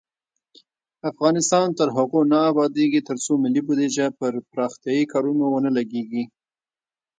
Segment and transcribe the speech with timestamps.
[1.11, 6.23] افغانستان تر هغو نه ابادیږي، ترڅو ملي بودیجه پر پراختیايي کارونو ونه لګیږي.